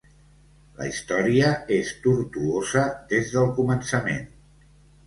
[0.79, 4.31] La història és tortuosa des del començament.